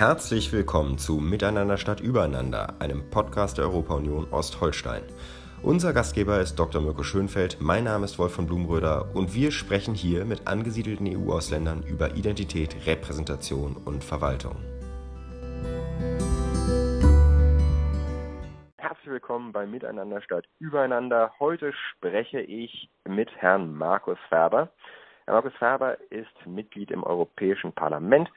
Herzlich 0.00 0.50
willkommen 0.50 0.96
zu 0.96 1.18
Miteinander 1.18 1.76
statt 1.76 2.00
Übereinander, 2.00 2.72
einem 2.78 3.10
Podcast 3.10 3.58
der 3.58 3.66
Europa-Union 3.66 4.32
Ostholstein. 4.32 5.02
Unser 5.62 5.92
Gastgeber 5.92 6.40
ist 6.40 6.58
Dr. 6.58 6.80
Mirko 6.80 7.02
Schönfeld, 7.02 7.58
mein 7.60 7.84
Name 7.84 8.06
ist 8.06 8.18
Wolf 8.18 8.32
von 8.32 8.46
Blumröder 8.46 9.14
und 9.14 9.34
wir 9.34 9.52
sprechen 9.52 9.92
hier 9.92 10.24
mit 10.24 10.46
angesiedelten 10.48 11.06
EU-Ausländern 11.06 11.82
über 11.82 12.16
Identität, 12.16 12.86
Repräsentation 12.86 13.76
und 13.76 14.02
Verwaltung. 14.02 14.56
Herzlich 18.78 19.10
willkommen 19.10 19.52
bei 19.52 19.66
Miteinander 19.66 20.22
statt 20.22 20.46
Übereinander. 20.60 21.34
Heute 21.38 21.74
spreche 21.74 22.40
ich 22.40 22.88
mit 23.06 23.28
Herrn 23.36 23.74
Markus 23.74 24.16
Färber. 24.30 24.70
Herr 25.26 25.34
Markus 25.34 25.52
Färber 25.58 25.98
ist 26.08 26.46
Mitglied 26.46 26.90
im 26.90 27.04
Europäischen 27.04 27.74
Parlament 27.74 28.30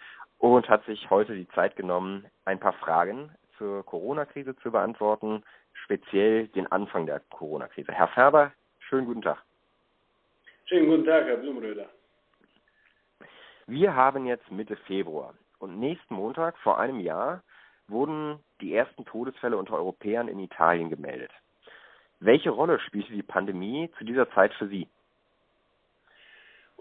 und 0.44 0.68
hat 0.68 0.86
sich 0.86 1.10
heute 1.10 1.36
die 1.36 1.48
Zeit 1.50 1.78
genommen, 1.78 2.26
ein 2.44 2.60
paar 2.60 2.74
Fragen 2.74 3.32
zur 3.58 3.86
Corona-Krise 3.86 4.58
zu 4.58 4.72
beantworten, 4.72 5.42
speziell 5.86 6.50
den 6.50 6.70
Anfang 6.70 7.06
der 7.06 7.22
Corona-Krise. 7.30 7.94
Herr 7.94 8.10
Färber, 8.10 8.52
schönen 8.80 9.06
guten 9.06 9.22
Tag. 9.22 9.42
Schönen 10.66 10.90
guten 10.90 11.06
Tag, 11.06 11.28
Herr 11.28 11.38
Blumröder. 11.38 11.86
Wir 13.68 13.96
haben 13.96 14.26
jetzt 14.26 14.52
Mitte 14.52 14.76
Februar 14.76 15.34
und 15.60 15.80
nächsten 15.80 16.14
Montag 16.14 16.58
vor 16.58 16.78
einem 16.78 17.00
Jahr 17.00 17.42
wurden 17.88 18.38
die 18.60 18.76
ersten 18.76 19.06
Todesfälle 19.06 19.56
unter 19.56 19.76
Europäern 19.76 20.28
in 20.28 20.40
Italien 20.40 20.90
gemeldet. 20.90 21.32
Welche 22.20 22.50
Rolle 22.50 22.82
spielte 22.82 23.14
die 23.14 23.24
Pandemie 23.24 23.90
zu 23.98 24.04
dieser 24.04 24.30
Zeit 24.32 24.54
für 24.56 24.68
Sie? 24.68 24.90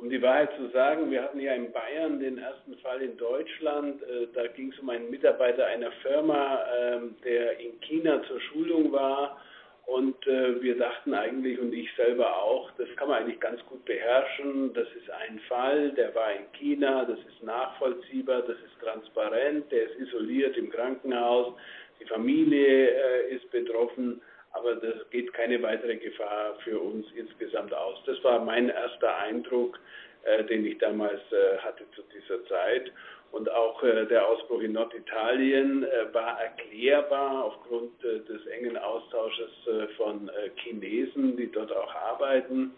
Um 0.03 0.11
die 0.11 0.21
Wahrheit 0.21 0.51
zu 0.57 0.67
sagen, 0.71 1.13
wir 1.13 1.23
hatten 1.23 1.39
ja 1.39 1.55
in 1.55 1.71
Bayern 1.71 2.19
den 2.19 2.37
ersten 2.37 2.77
Fall 2.79 3.01
in 3.03 3.17
Deutschland. 3.19 4.03
Äh, 4.03 4.27
da 4.35 4.49
ging 4.49 4.73
es 4.73 4.79
um 4.81 4.91
einen 4.91 5.09
Mitarbeiter 5.09 5.65
einer 5.67 5.93
Firma, 6.03 6.59
ähm, 6.77 7.15
der 7.25 7.61
in 7.61 7.81
China 7.83 8.21
zur 8.25 8.41
Schulung 8.41 8.91
war. 8.91 9.41
Und 9.87 10.27
äh, 10.27 10.61
wir 10.61 10.77
dachten 10.77 11.15
eigentlich, 11.15 11.57
und 11.61 11.73
ich 11.73 11.89
selber 11.95 12.37
auch, 12.37 12.73
das 12.79 12.89
kann 12.97 13.11
man 13.11 13.23
eigentlich 13.23 13.39
ganz 13.39 13.65
gut 13.67 13.85
beherrschen. 13.85 14.75
Das 14.75 14.89
ist 15.01 15.09
ein 15.09 15.39
Fall, 15.47 15.91
der 15.93 16.13
war 16.17 16.33
in 16.33 16.51
China, 16.59 17.05
das 17.05 17.21
ist 17.21 17.41
nachvollziehbar, 17.45 18.43
das 18.43 18.57
ist 18.57 18.81
transparent, 18.81 19.71
der 19.71 19.85
ist 19.85 20.01
isoliert 20.01 20.57
im 20.57 20.69
Krankenhaus, 20.69 21.55
die 22.01 22.07
Familie 22.07 22.89
äh, 22.89 23.37
ist 23.37 23.49
betroffen 23.53 24.21
aber 24.53 24.77
das 24.77 25.09
geht 25.11 25.33
keine 25.33 25.63
weitere 25.63 25.97
Gefahr 25.97 26.55
für 26.65 26.79
uns 26.79 27.07
insgesamt 27.15 27.73
aus. 27.75 27.99
Das 28.07 28.23
war 28.23 28.45
mein 28.45 28.69
erster 28.69 29.17
Eindruck, 29.19 29.79
äh, 30.25 30.45
den 30.45 30.65
ich 30.67 30.79
damals 30.79 31.21
äh, 31.33 31.59
hatte 31.59 31.85
zu 31.95 32.03
dieser 32.15 32.45
Zeit. 32.47 32.93
Und 33.33 33.51
auch 33.51 33.83
äh, 33.83 34.05
der 34.07 34.29
Ausbruch 34.29 34.61
in 34.61 34.73
Norditalien 34.73 35.85
äh, 35.85 36.13
war 36.13 36.39
erklärbar 36.41 37.45
aufgrund 37.45 38.05
äh, 38.05 38.21
des 38.21 38.47
engen 38.47 38.77
Austausches 38.77 39.51
äh, 39.67 39.89
von 39.97 40.31
Chinesen, 40.57 41.37
die 41.37 41.51
dort 41.51 41.73
auch 41.73 41.95
arbeiten. 41.95 42.73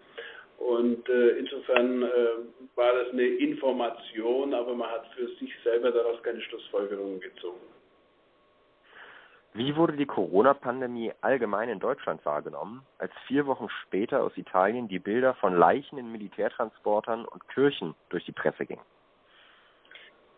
Und 0.56 1.09
insofern 1.09 2.03
war 2.77 2.94
das 2.94 3.11
eine 3.11 3.27
Information, 3.27 4.55
aber 4.55 4.72
man 4.72 4.88
hat 4.88 5.05
für 5.16 5.27
sich 5.27 5.53
selber 5.64 5.91
daraus 5.91 6.22
keine 6.22 6.41
Schlussfolgerungen 6.41 7.20
gezogen. 7.20 7.73
Wie 9.56 9.77
wurde 9.77 9.92
die 9.92 10.06
Corona-Pandemie 10.06 11.12
allgemein 11.20 11.69
in 11.69 11.78
Deutschland 11.78 12.24
wahrgenommen, 12.27 12.84
als 12.98 13.12
vier 13.28 13.47
Wochen 13.47 13.69
später 13.83 14.20
aus 14.20 14.36
Italien 14.36 14.88
die 14.88 14.98
Bilder 14.98 15.34
von 15.34 15.56
Leichen 15.56 15.97
in 15.97 16.10
Militärtransportern 16.10 17.24
und 17.24 17.48
Kirchen 17.48 17.94
durch 18.08 18.25
die 18.25 18.32
Presse 18.32 18.66
gingen? 18.66 18.82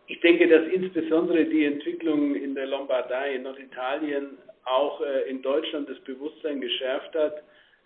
Ich 0.07 0.21
denke, 0.21 0.47
dass 0.49 0.69
insbesondere 0.69 1.47
die 1.47 1.65
Entwicklung 1.65 2.35
in 2.35 2.55
der 2.55 2.67
Lombardei, 2.67 3.37
in 3.37 3.45
Norditalien, 3.45 4.37
auch 4.67 5.01
äh, 5.01 5.31
in 5.31 5.41
Deutschland 5.41 5.89
das 5.89 5.99
Bewusstsein 6.01 6.61
geschärft 6.61 7.15
hat, 7.15 7.43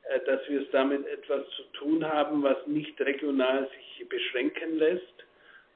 äh, 0.08 0.18
dass 0.26 0.40
wir 0.48 0.62
es 0.62 0.70
damit 0.72 1.06
etwas 1.06 1.48
zu 1.50 1.62
tun 1.74 2.04
haben, 2.04 2.42
was 2.42 2.66
nicht 2.66 3.00
regional 3.00 3.68
sich 3.68 4.08
beschränken 4.08 4.78
lässt 4.78 5.24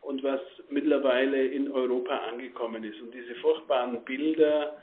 und 0.00 0.25
was 0.25 0.41
mittlerweile 0.69 1.47
in 1.47 1.71
Europa 1.71 2.16
angekommen 2.28 2.82
ist. 2.82 3.00
Und 3.00 3.15
diese 3.15 3.36
furchtbaren 3.36 4.04
Bilder, 4.04 4.76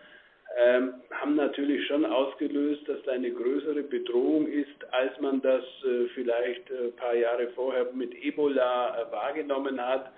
ähm, 0.57 0.95
haben 1.11 1.35
natürlich 1.35 1.87
schon 1.87 2.05
ausgelöst, 2.05 2.87
dass 2.87 3.01
da 3.03 3.11
eine 3.13 3.31
größere 3.31 3.83
Bedrohung 3.83 4.47
ist, 4.47 4.67
als 4.91 5.17
man 5.21 5.41
das 5.41 5.63
äh, 5.85 6.07
vielleicht 6.13 6.69
ein 6.71 6.89
äh, 6.89 6.91
paar 6.91 7.15
Jahre 7.15 7.47
vorher 7.55 7.87
mit 7.93 8.13
Ebola 8.21 9.01
äh, 9.01 9.11
wahrgenommen 9.11 9.79
hat, 9.79 10.11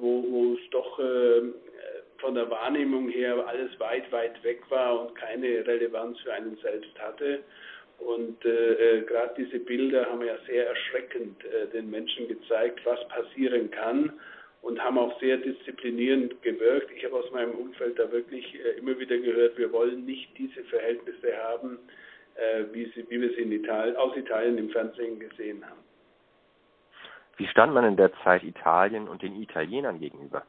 wo, 0.00 0.54
es 0.54 0.70
doch 0.70 0.98
von 2.18 2.34
der 2.34 2.50
Wahrnehmung 2.50 3.08
her 3.10 3.46
alles 3.46 3.70
weit, 3.78 4.10
weit 4.10 4.42
weg 4.42 4.60
war 4.70 5.02
und 5.02 5.14
keine 5.14 5.64
Relevanz 5.64 6.18
für 6.18 6.32
einen 6.32 6.56
selbst 6.56 6.98
hatte. 6.98 7.38
Und 7.98 8.40
gerade 8.40 9.34
diese 9.36 9.60
Bilder 9.60 10.06
haben 10.06 10.24
ja 10.24 10.36
sehr 10.48 10.66
erschreckend 10.66 11.36
den 11.72 11.90
Menschen 11.90 12.26
gezeigt, 12.26 12.80
was 12.84 13.06
passieren 13.06 13.70
kann 13.70 14.12
und 14.62 14.82
haben 14.82 14.98
auch 14.98 15.18
sehr 15.20 15.36
disziplinierend 15.36 16.42
gewirkt. 16.42 16.90
Ich 16.96 17.04
habe 17.04 17.16
aus 17.16 17.30
meinem 17.32 17.52
Umfeld 17.52 17.98
da 17.98 18.10
wirklich 18.10 18.54
äh, 18.54 18.78
immer 18.78 18.98
wieder 18.98 19.18
gehört, 19.18 19.56
wir 19.58 19.72
wollen 19.72 20.04
nicht 20.04 20.36
diese 20.36 20.64
Verhältnisse 20.64 21.36
haben, 21.36 21.78
äh, 22.34 22.64
wie, 22.72 22.86
sie, 22.94 23.06
wie 23.08 23.20
wir 23.20 23.30
sie 23.30 23.42
in 23.42 23.52
Italien, 23.52 23.96
aus 23.96 24.16
Italien 24.16 24.58
im 24.58 24.70
Fernsehen 24.70 25.18
gesehen 25.18 25.64
haben. 25.64 25.80
Wie 27.36 27.46
stand 27.46 27.72
man 27.72 27.84
in 27.84 27.96
der 27.96 28.12
Zeit 28.24 28.42
Italien 28.42 29.08
und 29.08 29.22
den 29.22 29.40
Italienern 29.40 30.00
gegenüber? 30.00 30.44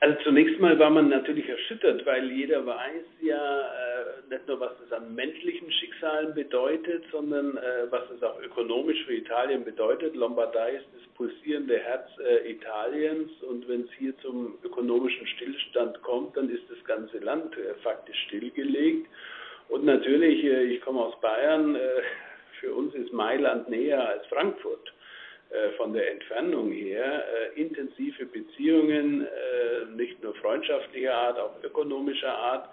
Also 0.00 0.16
zunächst 0.24 0.60
mal 0.60 0.78
war 0.78 0.90
man 0.90 1.08
natürlich 1.08 1.48
erschüttert, 1.48 2.04
weil 2.04 2.30
jeder 2.30 2.66
weiß 2.66 3.04
ja 3.22 3.60
äh, 3.60 4.28
nicht 4.28 4.46
nur, 4.46 4.60
was 4.60 4.72
das 4.82 5.00
an 5.00 5.14
menschlichen 5.14 5.72
Schicksalen 5.72 6.34
bedeutet, 6.34 7.02
sondern 7.10 7.56
äh, 7.56 7.90
was 7.90 8.02
es 8.14 8.22
auch 8.22 8.38
ökonomisch 8.42 9.02
für 9.06 9.14
Italien 9.14 9.64
bedeutet. 9.64 10.14
Lombardei 10.14 10.72
ist 10.72 10.86
das 10.94 11.06
pulsierende 11.14 11.78
Herz 11.78 12.10
äh, 12.18 12.50
Italiens 12.50 13.30
und 13.48 13.66
wenn 13.68 13.82
es 13.82 13.92
hier 13.98 14.16
zum 14.18 14.58
ökonomischen 14.62 15.26
Stillstand 15.28 16.02
kommt, 16.02 16.36
dann 16.36 16.50
ist 16.50 16.64
das 16.68 16.84
ganze 16.84 17.16
Land 17.18 17.56
äh, 17.56 17.72
faktisch 17.82 18.18
stillgelegt. 18.26 19.06
Und 19.68 19.86
natürlich, 19.86 20.44
äh, 20.44 20.64
ich 20.64 20.82
komme 20.82 21.00
aus 21.00 21.18
Bayern, 21.22 21.74
äh, 21.74 21.80
für 22.60 22.74
uns 22.74 22.94
ist 22.94 23.14
Mailand 23.14 23.70
näher 23.70 24.06
als 24.06 24.26
Frankfurt. 24.26 24.92
Äh, 25.50 25.70
von 25.76 25.92
der 25.92 26.10
Entfernung 26.10 26.72
her 26.72 27.24
äh, 27.54 27.60
intensive 27.60 28.26
Beziehungen, 28.26 29.22
äh, 29.22 29.84
nicht 29.94 30.20
nur 30.20 30.34
freundschaftlicher 30.34 31.14
Art, 31.14 31.38
auch 31.38 31.62
ökonomischer 31.62 32.36
Art. 32.36 32.68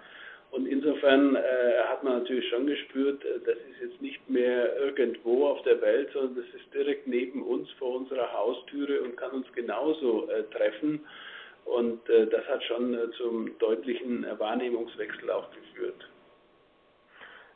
Und 0.50 0.66
insofern 0.66 1.36
hat 1.36 2.04
man 2.04 2.20
natürlich 2.20 2.48
schon 2.48 2.68
gespürt, 2.68 3.24
das 3.44 3.56
ist 3.56 3.80
jetzt 3.82 4.00
nicht 4.00 4.30
mehr 4.30 4.76
irgendwo 4.76 5.48
auf 5.48 5.60
der 5.62 5.80
Welt, 5.82 6.10
sondern 6.12 6.36
das 6.36 6.44
ist 6.54 6.72
direkt 6.72 7.08
neben 7.08 7.42
uns 7.42 7.68
vor 7.72 7.96
unserer 7.96 8.32
Haustüre 8.32 9.00
und 9.00 9.16
kann 9.16 9.32
uns 9.32 9.52
genauso 9.52 10.28
treffen. 10.52 11.04
Und 11.64 12.00
das 12.08 12.46
hat 12.46 12.62
schon 12.62 12.96
zum 13.18 13.58
deutlichen 13.58 14.24
Wahrnehmungswechsel 14.38 15.28
auch 15.32 15.48
geführt. 15.50 16.08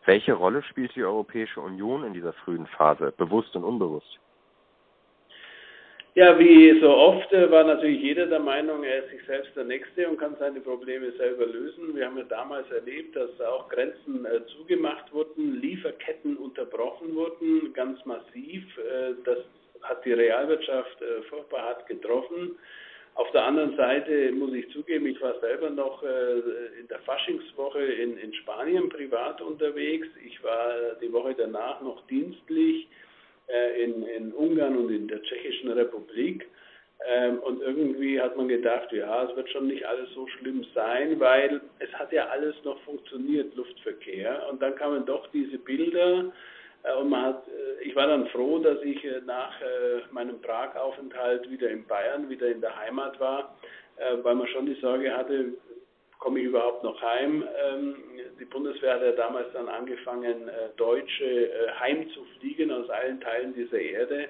Welche 0.04 0.32
Rolle 0.32 0.64
spielt 0.64 0.92
die 0.96 1.04
Europäische 1.04 1.60
Union 1.60 2.02
in 2.02 2.14
dieser 2.14 2.32
frühen 2.32 2.66
Phase, 2.66 3.14
bewusst 3.16 3.54
und 3.54 3.62
unbewusst? 3.62 4.18
Ja, 6.14 6.36
wie 6.38 6.80
so 6.80 6.88
oft 6.88 7.32
äh, 7.32 7.50
war 7.50 7.64
natürlich 7.64 8.02
jeder 8.02 8.26
der 8.26 8.40
Meinung, 8.40 8.82
er 8.82 9.04
ist 9.04 9.10
sich 9.10 9.24
selbst 9.26 9.54
der 9.54 9.64
Nächste 9.64 10.08
und 10.08 10.18
kann 10.18 10.34
seine 10.38 10.60
Probleme 10.60 11.12
selber 11.12 11.46
lösen. 11.46 11.94
Wir 11.94 12.06
haben 12.06 12.16
ja 12.16 12.24
damals 12.24 12.68
erlebt, 12.70 13.14
dass 13.14 13.40
auch 13.40 13.68
Grenzen 13.68 14.24
äh, 14.24 14.44
zugemacht 14.46 15.12
wurden, 15.12 15.60
Lieferketten 15.60 16.36
unterbrochen 16.38 17.14
wurden, 17.14 17.72
ganz 17.74 18.04
massiv. 18.04 18.64
Äh, 18.78 19.14
das 19.24 19.38
hat 19.82 20.04
die 20.04 20.14
Realwirtschaft 20.14 21.00
äh, 21.02 21.22
furchtbar 21.28 21.62
hart 21.62 21.86
getroffen. 21.86 22.58
Auf 23.14 23.30
der 23.32 23.44
anderen 23.44 23.76
Seite 23.76 24.32
muss 24.32 24.52
ich 24.54 24.68
zugeben, 24.70 25.06
ich 25.06 25.20
war 25.20 25.38
selber 25.40 25.70
noch 25.70 26.02
äh, 26.02 26.38
in 26.80 26.88
der 26.88 27.00
Faschingswoche 27.00 27.82
in, 27.82 28.16
in 28.16 28.32
Spanien 28.32 28.88
privat 28.88 29.40
unterwegs. 29.40 30.08
Ich 30.24 30.42
war 30.42 30.94
die 31.02 31.12
Woche 31.12 31.34
danach 31.36 31.80
noch 31.82 32.04
dienstlich 32.06 32.86
äh, 32.86 33.07
in, 33.82 34.02
in 34.02 34.32
Ungarn 34.32 34.76
und 34.76 34.90
in 34.90 35.08
der 35.08 35.22
Tschechischen 35.22 35.70
Republik. 35.70 36.46
Ähm, 37.06 37.38
und 37.40 37.62
irgendwie 37.62 38.20
hat 38.20 38.36
man 38.36 38.48
gedacht, 38.48 38.90
ja, 38.92 39.24
es 39.24 39.36
wird 39.36 39.48
schon 39.50 39.68
nicht 39.68 39.84
alles 39.86 40.10
so 40.14 40.26
schlimm 40.26 40.66
sein, 40.74 41.18
weil 41.20 41.60
es 41.78 41.92
hat 41.92 42.12
ja 42.12 42.26
alles 42.26 42.56
noch 42.64 42.80
funktioniert, 42.80 43.54
Luftverkehr. 43.54 44.48
Und 44.50 44.60
dann 44.60 44.74
kamen 44.74 45.06
doch 45.06 45.26
diese 45.28 45.58
Bilder. 45.58 46.32
Äh, 46.82 46.94
und 46.94 47.10
man 47.10 47.26
hat, 47.26 47.44
äh, 47.48 47.84
ich 47.84 47.94
war 47.94 48.08
dann 48.08 48.26
froh, 48.28 48.58
dass 48.58 48.82
ich 48.82 49.06
nach 49.26 49.54
meinem 50.10 50.40
Prag-Aufenthalt 50.40 51.48
wieder 51.50 51.70
in 51.70 51.86
Bayern, 51.86 52.28
wieder 52.28 52.48
in 52.48 52.60
der 52.60 52.76
Heimat 52.76 53.18
war, 53.20 53.56
weil 54.22 54.34
man 54.34 54.46
schon 54.48 54.66
die 54.66 54.80
Sorge 54.80 55.16
hatte, 55.16 55.52
komme 56.18 56.40
ich 56.40 56.46
überhaupt 56.46 56.84
noch 56.84 57.00
heim? 57.00 57.44
Ähm, 57.64 57.96
die 58.38 58.44
Bundeswehr 58.78 58.94
hat 58.94 59.02
ja 59.02 59.12
damals 59.12 59.52
dann 59.52 59.68
angefangen, 59.68 60.48
äh, 60.48 60.68
Deutsche 60.76 61.24
äh, 61.24 61.70
heimzufliegen 61.80 62.70
aus 62.70 62.88
allen 62.90 63.20
Teilen 63.20 63.54
dieser 63.54 63.80
Erde. 63.80 64.28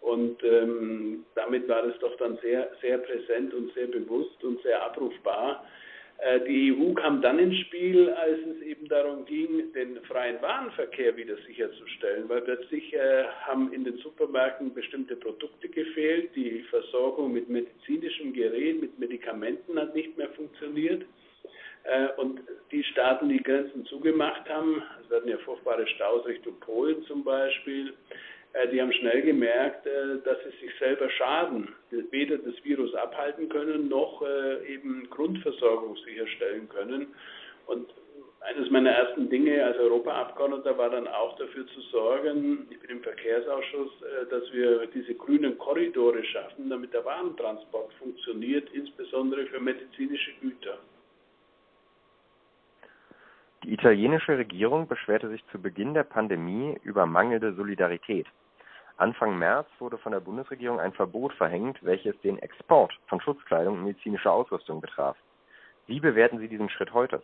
Und 0.00 0.42
ähm, 0.44 1.24
damit 1.34 1.68
war 1.68 1.84
es 1.84 1.98
doch 1.98 2.16
dann 2.16 2.38
sehr, 2.38 2.70
sehr 2.80 2.98
präsent 2.98 3.52
und 3.52 3.72
sehr 3.74 3.86
bewusst 3.86 4.42
und 4.44 4.62
sehr 4.62 4.82
abrufbar. 4.82 5.64
Äh, 6.18 6.40
die 6.40 6.72
EU 6.72 6.94
kam 6.94 7.20
dann 7.20 7.38
ins 7.38 7.58
Spiel, 7.58 8.10
als 8.10 8.38
es 8.38 8.62
eben 8.62 8.88
darum 8.88 9.24
ging, 9.26 9.72
den 9.72 10.00
freien 10.02 10.40
Warenverkehr 10.40 11.16
wieder 11.16 11.36
sicherzustellen, 11.46 12.28
weil 12.28 12.40
plötzlich 12.42 12.94
äh, 12.94 13.24
haben 13.42 13.72
in 13.72 13.84
den 13.84 13.98
Supermärkten 13.98 14.72
bestimmte 14.72 15.16
Produkte 15.16 15.68
gefehlt, 15.68 16.30
die 16.34 16.62
Versorgung 16.70 17.32
mit 17.32 17.48
medizinischem 17.48 18.32
Gerät, 18.32 18.80
mit 18.80 18.98
Medikamenten 18.98 19.78
hat 19.78 19.94
nicht 19.94 20.16
mehr 20.16 20.30
funktioniert. 20.30 21.04
Äh, 21.84 22.08
und 22.20 22.40
die 22.70 22.84
Staaten, 22.84 23.28
die 23.28 23.42
Grenzen 23.42 23.84
zugemacht 23.86 24.48
haben, 24.48 24.82
es 25.02 25.10
werden 25.10 25.30
ja 25.30 25.38
furchtbare 25.38 25.86
Staus 25.86 26.26
Richtung 26.26 26.58
Polen 26.60 27.02
zum 27.04 27.24
Beispiel, 27.24 27.94
äh, 28.52 28.68
die 28.68 28.80
haben 28.80 28.92
schnell 28.92 29.22
gemerkt, 29.22 29.86
äh, 29.86 30.18
dass 30.24 30.38
sie 30.44 30.66
sich 30.66 30.78
selber 30.78 31.08
schaden, 31.10 31.74
weder 32.10 32.38
das 32.38 32.54
Virus 32.64 32.94
abhalten 32.94 33.48
können, 33.48 33.88
noch 33.88 34.22
eben 34.68 35.08
Grundversorgung 35.10 35.96
sicherstellen 35.96 36.68
können. 36.68 37.08
Und 37.66 37.88
eines 38.40 38.70
meiner 38.70 38.90
ersten 38.90 39.28
Dinge 39.28 39.64
als 39.64 39.76
Europaabgeordneter 39.78 40.78
war 40.78 40.90
dann 40.90 41.06
auch 41.08 41.36
dafür 41.36 41.66
zu 41.68 41.80
sorgen, 41.92 42.66
ich 42.70 42.80
bin 42.80 42.90
im 42.90 43.02
Verkehrsausschuss, 43.02 43.90
dass 44.30 44.52
wir 44.52 44.86
diese 44.86 45.14
grünen 45.14 45.58
Korridore 45.58 46.24
schaffen, 46.24 46.70
damit 46.70 46.94
der 46.94 47.04
Warentransport 47.04 47.92
funktioniert, 47.94 48.68
insbesondere 48.72 49.46
für 49.46 49.60
medizinische 49.60 50.32
Güter. 50.40 50.78
Die 53.64 53.74
italienische 53.74 54.38
Regierung 54.38 54.88
beschwerte 54.88 55.28
sich 55.28 55.44
zu 55.48 55.60
Beginn 55.60 55.92
der 55.92 56.04
Pandemie 56.04 56.78
über 56.82 57.04
mangelnde 57.04 57.52
Solidarität. 57.52 58.26
Anfang 58.96 59.38
März 59.38 59.68
wurde 59.78 59.98
von 59.98 60.12
der 60.12 60.20
Bundesregierung 60.20 60.80
ein 60.80 60.92
Verbot 60.92 61.32
verhängt, 61.34 61.78
welches 61.82 62.18
den 62.20 62.38
Export 62.38 62.92
von 63.06 63.20
Schutzkleidung 63.20 63.74
und 63.74 63.84
medizinischer 63.84 64.32
Ausrüstung 64.32 64.80
betraf. 64.80 65.16
Wie 65.86 66.00
bewerten 66.00 66.38
Sie 66.38 66.48
diesen 66.48 66.70
Schritt 66.70 66.94
heute? 66.94 67.22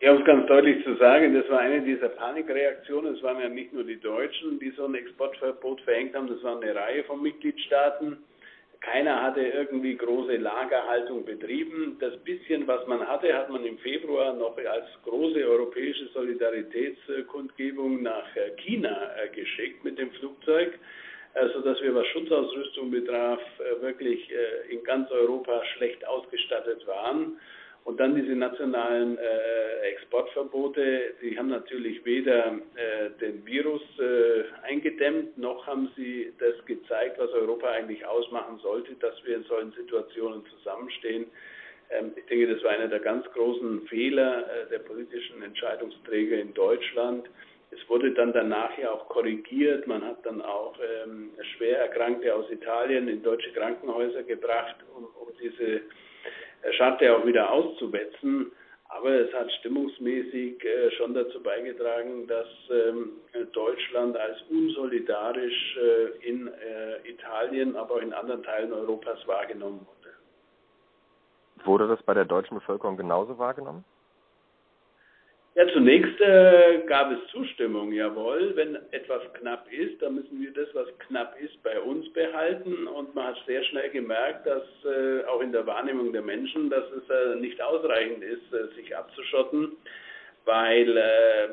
Ja, 0.00 0.12
um 0.12 0.18
es 0.18 0.24
ganz 0.26 0.46
deutlich 0.46 0.84
zu 0.84 0.96
sagen, 0.96 1.34
das 1.34 1.48
war 1.48 1.60
eine 1.60 1.82
dieser 1.82 2.10
Panikreaktionen. 2.10 3.14
Es 3.14 3.22
waren 3.22 3.40
ja 3.40 3.48
nicht 3.48 3.72
nur 3.72 3.84
die 3.84 4.00
Deutschen, 4.00 4.58
die 4.58 4.70
so 4.70 4.84
ein 4.84 4.94
Exportverbot 4.94 5.80
verhängt 5.82 6.14
haben, 6.14 6.28
das 6.28 6.42
waren 6.42 6.62
eine 6.62 6.74
Reihe 6.74 7.04
von 7.04 7.22
Mitgliedstaaten. 7.22 8.18
Keiner 8.84 9.22
hatte 9.22 9.40
irgendwie 9.40 9.96
große 9.96 10.36
Lagerhaltung 10.36 11.24
betrieben. 11.24 11.96
Das 12.00 12.16
bisschen, 12.18 12.66
was 12.66 12.86
man 12.86 13.06
hatte, 13.08 13.32
hat 13.34 13.48
man 13.48 13.64
im 13.64 13.78
Februar 13.78 14.34
noch 14.34 14.56
als 14.58 14.84
große 15.04 15.42
europäische 15.42 16.06
Solidaritätskundgebung 16.08 18.02
nach 18.02 18.26
China 18.56 19.10
äh, 19.16 19.28
geschickt 19.34 19.82
mit 19.84 19.98
dem 19.98 20.10
Flugzeug, 20.12 20.78
sodass 21.54 21.80
wir, 21.80 21.94
was 21.94 22.06
Schutzausrüstung 22.08 22.90
betraf, 22.90 23.40
äh, 23.58 23.80
wirklich 23.80 24.30
äh, 24.30 24.72
in 24.74 24.84
ganz 24.84 25.10
Europa 25.10 25.64
schlecht 25.76 26.06
ausgestattet 26.06 26.86
waren. 26.86 27.38
Und 27.84 28.00
dann 28.00 28.14
diese 28.14 28.34
nationalen 28.34 29.18
äh, 29.18 29.88
Exportverbote, 29.92 31.14
die 31.20 31.38
haben 31.38 31.48
natürlich 31.48 32.02
weder 32.06 32.46
äh, 32.76 33.10
den 33.20 33.44
Virus 33.44 33.82
äh, 33.98 34.44
eingedämmt, 34.66 35.36
noch 35.36 35.66
haben 35.66 35.90
sie 35.94 36.32
das 36.38 36.54
gezeigt, 36.64 37.18
was 37.18 37.30
Europa 37.32 37.68
eigentlich 37.68 38.04
ausmachen 38.06 38.58
sollte, 38.62 38.94
dass 38.94 39.14
wir 39.24 39.36
in 39.36 39.44
solchen 39.44 39.72
Situationen 39.72 40.46
zusammenstehen. 40.46 41.26
Ähm, 41.90 42.12
ich 42.16 42.24
denke, 42.24 42.54
das 42.54 42.64
war 42.64 42.70
einer 42.70 42.88
der 42.88 43.00
ganz 43.00 43.26
großen 43.32 43.86
Fehler 43.88 44.46
äh, 44.48 44.70
der 44.70 44.78
politischen 44.78 45.42
Entscheidungsträger 45.42 46.38
in 46.38 46.54
Deutschland. 46.54 47.28
Es 47.70 47.86
wurde 47.90 48.12
dann 48.12 48.32
danach 48.32 48.78
ja 48.78 48.92
auch 48.92 49.08
korrigiert. 49.08 49.86
Man 49.86 50.02
hat 50.02 50.24
dann 50.24 50.40
auch 50.40 50.74
ähm, 51.04 51.30
schwer 51.56 51.80
Erkrankte 51.80 52.34
aus 52.34 52.50
Italien 52.50 53.08
in 53.08 53.22
deutsche 53.22 53.52
Krankenhäuser 53.52 54.22
gebracht, 54.22 54.76
um, 54.96 55.04
um 55.04 55.28
diese 55.42 55.82
Scharte 56.72 57.16
auch 57.16 57.26
wieder 57.26 57.50
auszuwetzen. 57.50 58.52
Aber 58.88 59.10
es 59.10 59.32
hat 59.34 59.50
stimmungsmäßig 59.58 60.64
äh, 60.64 60.90
schon 60.92 61.14
dazu 61.14 61.42
beigetragen, 61.42 62.28
dass 62.28 62.46
ähm, 62.70 63.12
Deutschland 63.52 64.16
als 64.16 64.40
unsolidarisch 64.50 65.76
äh, 65.76 66.28
in 66.28 66.46
äh, 66.46 67.08
Italien, 67.08 67.76
aber 67.76 67.94
auch 67.96 68.02
in 68.02 68.12
anderen 68.12 68.44
Teilen 68.44 68.72
Europas 68.72 69.18
wahrgenommen 69.26 69.80
wurde. 69.80 70.14
Wurde 71.66 71.88
das 71.88 72.02
bei 72.04 72.14
der 72.14 72.24
deutschen 72.24 72.58
Bevölkerung 72.58 72.96
genauso 72.96 73.36
wahrgenommen? 73.38 73.84
Ja, 75.56 75.68
zunächst 75.68 76.20
äh, 76.20 76.82
gab 76.86 77.12
es 77.12 77.30
Zustimmung, 77.30 77.92
jawohl. 77.92 78.56
Wenn 78.56 78.74
etwas 78.90 79.22
knapp 79.34 79.72
ist, 79.72 80.02
dann 80.02 80.16
müssen 80.16 80.40
wir 80.40 80.52
das, 80.52 80.66
was 80.74 80.88
knapp 81.06 81.40
ist, 81.40 81.62
bei 81.62 81.80
uns 81.80 82.12
behalten. 82.12 82.88
Und 82.88 83.14
man 83.14 83.28
hat 83.28 83.36
sehr 83.46 83.62
schnell 83.62 83.88
gemerkt, 83.90 84.48
dass 84.48 84.64
äh, 84.84 85.24
auch 85.26 85.40
in 85.40 85.52
der 85.52 85.64
Wahrnehmung 85.64 86.12
der 86.12 86.22
Menschen, 86.22 86.70
dass 86.70 86.82
es 86.90 87.08
äh, 87.08 87.36
nicht 87.36 87.62
ausreichend 87.62 88.24
ist, 88.24 88.52
äh, 88.52 88.74
sich 88.74 88.96
abzuschotten, 88.96 89.76
weil 90.44 90.96
äh, 90.96 91.48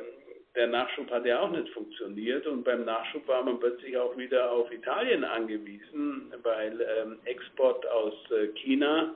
der 0.55 0.65
Nachschub 0.65 1.11
hat 1.11 1.27
ja 1.27 1.39
auch 1.39 1.51
nicht 1.51 1.69
funktioniert. 1.69 2.47
Und 2.47 2.63
beim 2.63 2.83
Nachschub 2.85 3.27
war 3.27 3.43
man 3.43 3.59
plötzlich 3.59 3.95
auch 3.97 4.17
wieder 4.17 4.51
auf 4.51 4.71
Italien 4.71 5.23
angewiesen, 5.23 6.33
weil 6.41 6.81
ähm, 6.81 7.19
Export 7.25 7.85
aus 7.85 8.15
äh, 8.31 8.47
China 8.57 9.15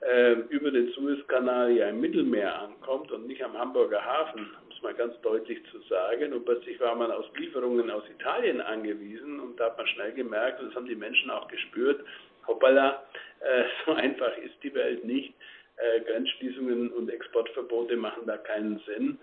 äh, 0.00 0.32
über 0.50 0.70
den 0.70 0.88
Suezkanal 0.92 1.72
ja 1.72 1.88
im 1.88 2.00
Mittelmeer 2.00 2.62
ankommt 2.62 3.10
und 3.12 3.26
nicht 3.26 3.42
am 3.42 3.56
Hamburger 3.56 4.04
Hafen, 4.04 4.40
um 4.40 4.72
es 4.74 4.82
mal 4.82 4.94
ganz 4.94 5.18
deutlich 5.22 5.58
zu 5.70 5.78
sagen. 5.88 6.32
Und 6.32 6.44
plötzlich 6.44 6.78
war 6.80 6.94
man 6.94 7.10
aus 7.10 7.26
Lieferungen 7.36 7.90
aus 7.90 8.04
Italien 8.08 8.60
angewiesen 8.60 9.40
und 9.40 9.58
da 9.58 9.66
hat 9.66 9.78
man 9.78 9.86
schnell 9.88 10.12
gemerkt, 10.12 10.60
und 10.60 10.68
das 10.68 10.76
haben 10.76 10.86
die 10.86 10.94
Menschen 10.94 11.30
auch 11.30 11.48
gespürt, 11.48 12.04
hoppala, 12.46 13.02
äh, 13.40 13.64
so 13.86 13.92
einfach 13.92 14.36
ist 14.38 14.54
die 14.62 14.74
Welt 14.74 15.04
nicht. 15.04 15.34
Äh, 15.76 16.00
Grenzschließungen 16.00 16.90
und 16.92 17.10
Exportverbote 17.10 17.96
machen 17.96 18.22
da 18.26 18.36
keinen 18.38 18.80
Sinn. 18.86 19.18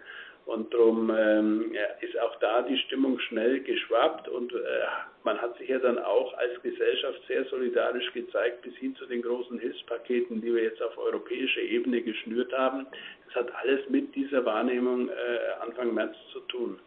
Und 0.46 0.74
darum 0.74 1.10
ähm, 1.10 1.72
ist 2.02 2.20
auch 2.20 2.36
da 2.40 2.64
die 2.64 2.78
Stimmung 2.78 3.18
schnell 3.20 3.62
geschwappt 3.62 4.28
und 4.28 4.52
äh, 4.52 4.58
man 5.24 5.42
hat 5.42 5.58
sich 5.58 5.70
ja 5.70 5.80
dann 5.80 5.98
auch 5.98 6.38
als 6.38 6.62
Gesellschaft 6.62 7.22
sehr 7.28 7.46
solidarisch 7.46 8.12
gezeigt, 8.12 8.62
bis 8.62 8.76
hin 8.76 8.94
zu 8.96 9.06
den 9.06 9.22
großen 9.22 9.58
Hilfspaketen, 9.58 10.42
die 10.42 10.54
wir 10.54 10.64
jetzt 10.64 10.82
auf 10.82 10.98
europäischer 10.98 11.62
Ebene 11.62 12.02
geschnürt 12.02 12.52
haben. 12.52 12.88
Das 13.28 13.36
hat 13.36 13.56
alles 13.56 13.90
mit 13.90 14.14
dieser 14.16 14.44
Wahrnehmung 14.44 15.08
äh, 15.08 15.14
Anfang 15.62 15.94
März 15.94 16.16
zu 16.34 16.42
tun. 16.42 16.80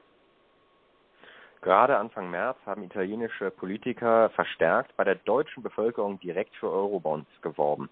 Gerade 1.62 1.96
Anfang 1.96 2.30
März 2.30 2.58
haben 2.66 2.82
italienische 2.82 3.50
Politiker 3.50 4.28
verstärkt 4.30 4.94
bei 4.96 5.04
der 5.04 5.16
deutschen 5.16 5.62
Bevölkerung 5.62 6.20
direkt 6.20 6.54
für 6.56 6.70
Eurobonds 6.70 7.30
geworben. 7.40 7.88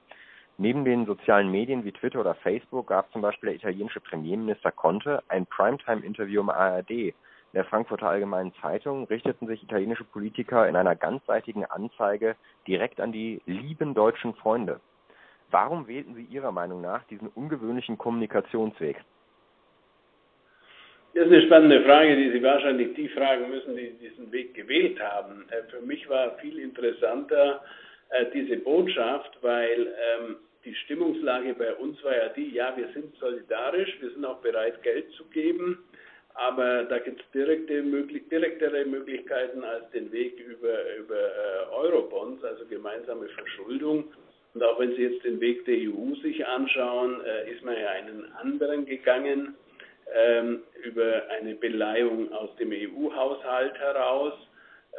Neben 0.56 0.84
den 0.84 1.04
sozialen 1.04 1.50
Medien 1.50 1.84
wie 1.84 1.90
Twitter 1.90 2.20
oder 2.20 2.34
Facebook 2.34 2.87
gab 2.87 3.11
zum 3.12 3.23
Beispiel 3.23 3.49
der 3.49 3.56
italienische 3.56 4.00
Premierminister 4.00 4.70
Conte 4.70 5.23
ein 5.28 5.46
Primetime-Interview 5.46 6.40
im 6.42 6.50
ARD. 6.50 6.90
In 6.90 7.12
der 7.54 7.64
Frankfurter 7.64 8.08
Allgemeinen 8.08 8.52
Zeitung 8.61 9.04
richteten 9.04 9.49
sich 9.49 9.62
italienische 9.62 10.04
Politiker 10.04 10.68
in 10.68 10.76
einer 10.76 10.94
ganzseitigen 10.94 11.64
Anzeige 11.64 12.37
direkt 12.68 13.00
an 13.00 13.11
die 13.11 13.42
lieben 13.46 13.94
deutschen 13.94 14.34
Freunde. 14.34 14.80
Warum 15.50 15.88
wählten 15.88 16.14
Sie 16.14 16.25
Ihrer 16.25 16.52
Meinung 16.52 16.80
nach 16.80 17.04
diesen 17.04 17.28
ungewöhnlichen 17.28 17.99
Kommunikationsweg? 17.99 18.96
Das 21.14 21.26
ist 21.26 21.32
eine 21.32 21.42
spannende 21.46 21.82
Frage, 21.84 22.16
die 22.16 22.30
Sie 22.30 22.42
wahrscheinlich 22.42 22.94
die 22.94 23.08
fragen 23.08 23.49
müssen, 23.49 23.76
die 23.76 23.90
diesen 24.00 24.32
Weg 24.32 24.54
gewählt 24.54 25.00
haben. 25.00 25.46
Äh, 25.50 25.62
für 25.70 25.80
mich 25.80 26.08
war 26.08 26.32
viel 26.38 26.58
interessanter, 26.58 27.62
äh, 28.14 28.26
diese 28.33 28.56
Botschaft, 28.59 29.38
weil 29.42 29.87
ähm, 29.87 30.37
die 30.64 30.75
Stimmungslage 30.75 31.54
bei 31.54 31.75
uns 31.75 32.02
war 32.04 32.16
ja 32.16 32.28
die, 32.28 32.54
ja, 32.54 32.75
wir 32.76 32.88
sind 32.94 33.14
solidarisch, 33.18 33.97
wir 34.00 34.11
sind 34.11 34.25
auch 34.25 34.38
bereit, 34.38 34.83
Geld 34.83 35.11
zu 35.12 35.25
geben, 35.26 35.85
aber 36.35 36.85
da 36.85 36.99
gibt 36.99 37.21
es 37.21 37.30
direkte, 37.33 37.83
möglich, 37.83 38.23
direktere 38.28 38.85
Möglichkeiten 38.85 39.62
als 39.62 39.90
den 39.90 40.11
Weg 40.12 40.38
über, 40.40 40.97
über 40.97 41.16
äh, 41.16 41.73
Eurobonds, 41.73 42.42
also 42.44 42.64
gemeinsame 42.66 43.28
Verschuldung. 43.28 44.04
Und 44.54 44.62
auch 44.62 44.78
wenn 44.78 44.94
Sie 44.94 45.02
jetzt 45.02 45.25
den 45.25 45.40
Weg 45.40 45.64
der 45.64 45.75
EU 45.75 46.14
sich 46.23 46.47
anschauen, 46.47 47.21
äh, 47.25 47.52
ist 47.52 47.64
man 47.64 47.76
ja 47.76 47.88
einen 47.88 48.33
anderen 48.40 48.87
gegangen 48.87 49.54
ähm, 50.14 50.62
über 50.83 51.23
eine 51.30 51.54
Beleihung 51.54 52.33
aus 52.33 52.54
dem 52.56 52.71
EU-Haushalt 52.71 53.76
heraus 53.78 54.35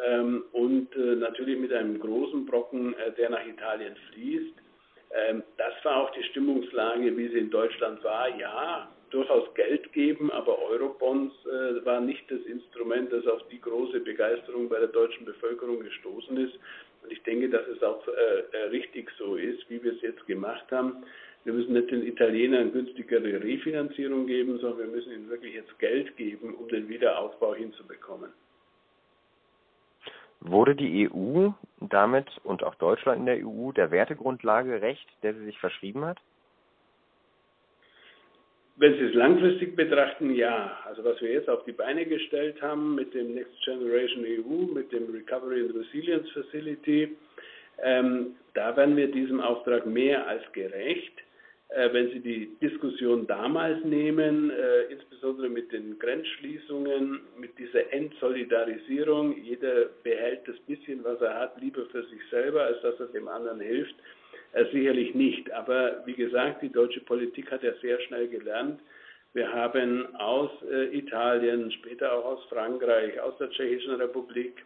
ähm, 0.04 0.44
und 0.52 0.96
äh, 0.96 1.16
natürlich 1.16 1.58
mit 1.58 1.72
einem 1.74 2.00
großen 2.00 2.46
Brocken, 2.46 2.94
äh, 2.96 3.12
der 3.14 3.30
nach 3.30 3.46
Italien 3.46 3.96
fließt. 4.12 4.54
Ähm, 5.12 5.44
das 5.58 5.74
war 5.84 6.04
auch 6.04 6.12
die 6.12 6.24
Stimmungslage, 6.24 7.16
wie 7.16 7.28
sie 7.30 7.40
in 7.40 7.50
Deutschland 7.50 8.04
war. 8.04 8.36
Ja, 8.38 8.90
durchaus 9.12 9.54
Geld 9.54 9.92
geben, 9.94 10.32
aber 10.32 10.60
Eurobonds 10.60 11.34
äh, 11.46 11.86
war 11.86 12.02
nicht 12.02 12.30
das 12.30 12.42
Instrument, 12.42 13.14
das 13.14 13.25
auf 13.28 13.48
die 13.50 13.62
große 13.62 14.02
Begeisterung 14.02 14.68
bei 14.68 14.80
der 14.80 14.90
deutschen 14.90 15.25
Bevölkerung 15.25 15.80
gestoßen 15.80 16.36
ist. 16.38 16.60
Und 17.04 17.12
ich 17.12 17.22
denke, 17.24 17.50
dass 17.50 17.68
es 17.68 17.82
auch 17.84 18.06
äh, 18.08 18.58
äh 18.58 18.64
richtig 18.70 19.10
so 19.18 19.36
ist, 19.36 19.70
wie 19.70 19.82
wir 19.84 19.94
es 19.94 20.02
jetzt 20.02 20.25
gemacht 20.28 20.66
haben. 20.72 21.06
Wir 21.46 21.54
müssen 21.54 21.74
nicht 21.74 21.92
den 21.92 22.06
Italienern 22.06 22.74
günstigere 22.74 23.42
Refinanzierung 23.42 24.25
geben, 24.25 24.58
sondern 24.58 24.80
wir 24.80 24.96
müssen 24.96 25.14
ihnen 25.14 25.30
wirklich 25.30 25.54
jetzt 25.54 25.78
Geld 25.78 26.18
geben, 26.18 26.56
um 26.56 26.68
den 26.68 26.90
Wiederaufbau 26.90 27.54
hinzubekommen. 27.54 28.32
Wurde 30.39 30.75
die 30.75 31.10
EU 31.10 31.50
damit 31.80 32.27
und 32.44 32.63
auch 32.63 32.75
Deutschland 32.75 33.20
in 33.20 33.25
der 33.25 33.48
EU 33.48 33.72
der 33.72 33.92
Wertegrundlage 33.92 34.70
gerecht, 34.70 35.08
der 35.24 35.34
sie 35.34 35.46
sich 35.46 35.58
verschrieben 35.60 36.06
hat? 36.06 36.20
Wenn 38.77 38.94
Sie 38.94 39.06
es 39.06 39.13
langfristig 39.13 39.75
betrachten, 39.75 40.36
ja. 40.36 40.80
Also 40.86 41.04
was 41.06 41.22
wir 41.22 41.32
jetzt 41.32 41.50
auf 41.50 41.63
die 41.63 41.72
Beine 41.72 42.06
gestellt 42.06 42.62
haben 42.62 42.96
mit 42.96 43.13
dem 43.13 43.34
Next 43.34 43.54
Generation 43.63 44.25
EU, 44.25 44.74
mit 44.74 44.92
dem 44.92 45.10
Recovery 45.10 45.62
and 45.62 45.75
Resilience 45.75 46.30
Facility, 46.32 47.15
ähm, 47.82 48.36
da 48.54 48.75
werden 48.75 48.98
wir 48.98 49.10
diesem 49.10 49.39
Auftrag 49.39 49.86
mehr 49.86 50.27
als 50.27 50.44
gerecht. 50.51 51.13
Äh, 51.75 51.91
wenn 51.91 52.10
Sie 52.12 52.22
die 52.22 52.55
Diskussion 52.62 53.27
damals 53.27 53.84
nehmen, 53.84 54.50
äh, 54.50 54.84
insbesondere 54.84 55.50
mit 55.50 55.74
den 55.74 56.00
Grenzschließungen, 56.00 57.20
mit 57.38 57.58
dieser 57.60 57.91
Entsolidarisierung, 57.91 59.36
jeder 59.44 59.88
behält 60.01 60.48
das 60.48 60.58
bisschen, 60.67 61.03
was 61.03 61.20
er 61.20 61.38
hat, 61.38 61.60
lieber 61.60 61.86
für 61.88 62.03
sich 62.03 62.22
selber, 62.32 62.63
als 62.63 62.82
dass 62.82 62.98
er 63.01 63.08
dem 63.08 63.27
anderen 63.27 63.60
hilft, 63.60 63.96
äh, 64.53 64.63
sicherlich 64.72 65.13
nicht. 65.15 65.51
Aber 65.51 66.01
wie 66.05 66.13
gesagt, 66.13 66.62
die 66.62 66.72
deutsche 66.72 67.01
Politik 67.01 67.51
hat 67.51 67.62
ja 67.62 67.74
sehr 67.82 68.00
schnell 68.01 68.29
gelernt. 68.29 68.79
Wir 69.34 69.51
haben 69.51 70.15
aus 70.15 70.50
Italien, 70.94 71.70
später 71.70 72.13
auch 72.13 72.24
aus 72.24 72.46
Frankreich, 72.46 73.20
aus 73.20 73.38
der 73.38 73.50
Tschechischen 73.50 73.96
Republik, 73.96 74.63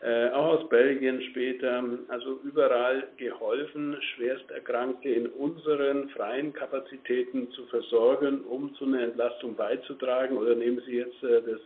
äh, 0.00 0.30
auch 0.30 0.60
aus 0.60 0.68
Belgien 0.68 1.20
später, 1.30 1.82
also 2.06 2.38
überall 2.44 3.08
geholfen, 3.16 3.96
Schwersterkrankte 4.14 5.08
in 5.08 5.26
unseren 5.26 6.08
freien 6.10 6.52
Kapazitäten 6.52 7.50
zu 7.50 7.66
versorgen, 7.66 8.42
um 8.42 8.72
zu 8.76 8.84
einer 8.84 9.02
Entlastung 9.02 9.56
beizutragen. 9.56 10.36
Oder 10.36 10.54
nehmen 10.54 10.80
Sie 10.86 10.98
jetzt 10.98 11.20
äh, 11.24 11.42
das 11.42 11.58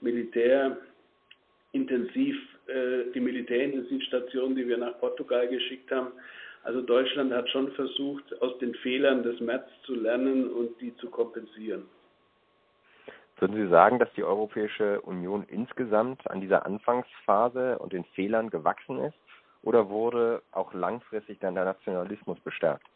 Militärintensiv, 0.00 2.36
äh, 2.68 3.10
die 3.12 3.20
Militärintensivstation, 3.20 4.54
die 4.54 4.68
wir 4.68 4.78
nach 4.78 5.00
Portugal 5.00 5.48
geschickt 5.48 5.90
haben. 5.90 6.12
Also 6.62 6.82
Deutschland 6.82 7.32
hat 7.32 7.50
schon 7.50 7.72
versucht, 7.72 8.40
aus 8.42 8.56
den 8.58 8.76
Fehlern 8.76 9.24
des 9.24 9.40
März 9.40 9.68
zu 9.84 9.96
lernen 9.96 10.50
und 10.50 10.80
die 10.80 10.96
zu 10.98 11.10
kompensieren. 11.10 11.82
Würden 13.38 13.56
Sie 13.56 13.68
sagen, 13.68 13.98
dass 13.98 14.12
die 14.14 14.24
Europäische 14.24 15.00
Union 15.02 15.44
insgesamt 15.48 16.28
an 16.30 16.40
dieser 16.40 16.64
Anfangsphase 16.64 17.78
und 17.78 17.92
den 17.92 18.04
Fehlern 18.14 18.50
gewachsen 18.50 18.98
ist? 19.00 19.16
Oder 19.62 19.90
wurde 19.90 20.42
auch 20.52 20.72
langfristig 20.72 21.38
dann 21.40 21.54
der 21.54 21.64
Nationalismus 21.64 22.38
bestärkt? 22.40 22.86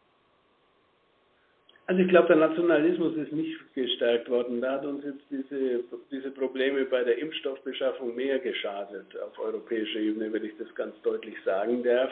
Also 1.87 2.03
ich 2.03 2.09
glaube, 2.09 2.29
der 2.29 2.37
Nationalismus 2.37 3.17
ist 3.17 3.33
nicht 3.33 3.59
gestärkt 3.75 4.31
worden. 4.31 4.61
Da 4.61 4.75
hat 4.75 4.85
uns 4.85 5.05
jetzt 5.05 5.25
diese, 5.29 5.83
diese 6.13 6.31
Probleme 6.31 6.85
bei 6.85 7.03
der 7.03 7.19
Impfstoffbeschaffung 7.19 8.15
mehr 8.15 8.39
geschadet 8.39 9.07
auf 9.21 9.37
europäischer 9.41 9.99
Ebene, 9.99 10.33
wenn 10.33 10.45
ich 10.45 10.57
das 10.57 10.73
ganz 10.77 10.95
deutlich 11.03 11.35
sagen 11.45 11.83
darf. 11.83 12.11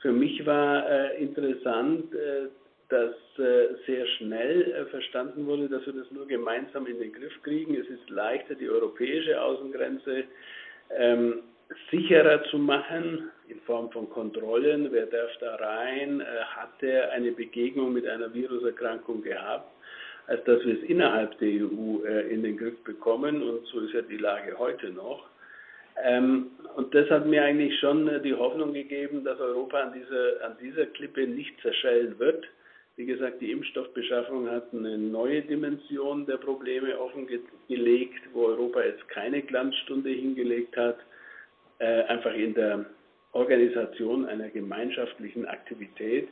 Für 0.00 0.12
mich 0.12 0.44
war 0.44 0.86
äh, 0.86 1.16
interessant, 1.22 2.14
äh, 2.14 2.48
dass 2.88 3.14
äh, 3.38 3.74
sehr 3.86 4.06
schnell 4.18 4.72
äh, 4.72 4.84
verstanden 4.86 5.46
wurde, 5.46 5.68
dass 5.68 5.84
wir 5.86 5.92
das 5.92 6.10
nur 6.10 6.26
gemeinsam 6.26 6.86
in 6.86 6.98
den 6.98 7.12
Griff 7.12 7.32
kriegen. 7.42 7.74
Es 7.74 7.88
ist 7.88 8.08
leichter, 8.10 8.54
die 8.54 8.68
europäische 8.68 9.40
Außengrenze 9.40 10.24
ähm, 10.96 11.42
sicherer 11.90 12.44
zu 12.44 12.58
machen 12.58 13.30
in 13.48 13.60
Form 13.60 13.90
von 13.90 14.08
Kontrollen. 14.10 14.88
Wer 14.92 15.06
darf 15.06 15.30
da 15.40 15.56
rein? 15.56 16.20
Äh, 16.20 16.24
hat 16.24 16.82
er 16.82 17.10
eine 17.12 17.32
Begegnung 17.32 17.92
mit 17.92 18.06
einer 18.06 18.32
Viruserkrankung 18.32 19.22
gehabt? 19.22 19.72
als 20.28 20.42
dass 20.44 20.64
wir 20.64 20.74
es 20.74 20.82
innerhalb 20.88 21.38
der 21.38 21.48
EU 21.48 22.04
äh, 22.04 22.32
in 22.32 22.42
den 22.42 22.56
Griff 22.56 22.82
bekommen. 22.84 23.42
Und 23.42 23.64
so 23.66 23.80
ist 23.80 23.94
ja 23.94 24.02
die 24.02 24.16
Lage 24.16 24.58
heute 24.58 24.90
noch. 24.90 25.26
Ähm, 26.02 26.50
und 26.74 26.94
das 26.94 27.08
hat 27.10 27.26
mir 27.26 27.42
eigentlich 27.44 27.78
schon 27.78 28.08
äh, 28.08 28.20
die 28.20 28.34
Hoffnung 28.34 28.72
gegeben, 28.72 29.24
dass 29.24 29.40
Europa 29.40 29.80
an 29.80 29.92
dieser, 29.92 30.44
an 30.44 30.56
dieser 30.60 30.86
Klippe 30.86 31.26
nicht 31.26 31.60
zerschellen 31.62 32.18
wird. 32.18 32.44
Wie 32.96 33.04
gesagt, 33.04 33.42
die 33.42 33.50
Impfstoffbeschaffung 33.50 34.48
hat 34.50 34.72
eine 34.72 34.96
neue 34.96 35.42
Dimension 35.42 36.24
der 36.24 36.38
Probleme 36.38 36.98
offengelegt, 36.98 38.22
wo 38.32 38.46
Europa 38.46 38.82
jetzt 38.82 39.06
keine 39.08 39.42
Glanzstunde 39.42 40.08
hingelegt 40.08 40.74
hat, 40.78 40.96
äh, 41.78 42.04
einfach 42.04 42.32
in 42.32 42.54
der 42.54 42.86
Organisation 43.32 44.24
einer 44.24 44.48
gemeinschaftlichen 44.48 45.46
Aktivität. 45.46 46.28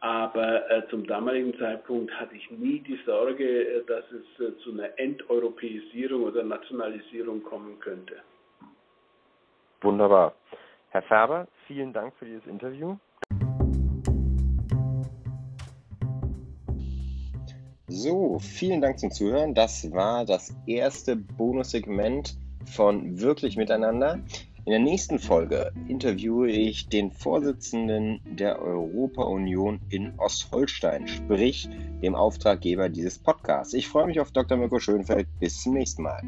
Aber 0.00 0.70
äh, 0.70 0.88
zum 0.88 1.06
damaligen 1.06 1.54
Zeitpunkt 1.58 2.10
hatte 2.18 2.34
ich 2.34 2.50
nie 2.50 2.78
die 2.80 2.98
Sorge, 3.04 3.44
äh, 3.44 3.84
dass 3.84 4.04
es 4.10 4.46
äh, 4.46 4.56
zu 4.60 4.72
einer 4.72 4.98
Enteuropäisierung 4.98 6.22
oder 6.22 6.42
Nationalisierung 6.42 7.42
kommen 7.42 7.78
könnte. 7.80 8.16
Wunderbar. 9.82 10.34
Herr 10.88 11.02
Färber, 11.02 11.46
vielen 11.66 11.92
Dank 11.92 12.14
für 12.14 12.24
dieses 12.24 12.46
Interview. 12.46 12.96
So, 17.92 18.38
vielen 18.38 18.80
Dank 18.80 19.00
zum 19.00 19.10
Zuhören. 19.10 19.52
Das 19.52 19.90
war 19.90 20.24
das 20.24 20.54
erste 20.64 21.16
Bonussegment 21.16 22.36
von 22.64 23.20
Wirklich 23.20 23.56
Miteinander. 23.56 24.20
In 24.64 24.70
der 24.70 24.78
nächsten 24.78 25.18
Folge 25.18 25.72
interviewe 25.88 26.52
ich 26.52 26.88
den 26.88 27.10
Vorsitzenden 27.10 28.20
der 28.24 28.62
Europa-Union 28.62 29.80
in 29.88 30.12
Ostholstein, 30.18 31.08
sprich 31.08 31.68
dem 32.00 32.14
Auftraggeber 32.14 32.88
dieses 32.90 33.18
Podcasts. 33.18 33.74
Ich 33.74 33.88
freue 33.88 34.06
mich 34.06 34.20
auf 34.20 34.30
Dr. 34.30 34.56
Mirko 34.56 34.78
Schönfeld. 34.78 35.26
Bis 35.40 35.60
zum 35.60 35.74
nächsten 35.74 36.04
Mal. 36.04 36.22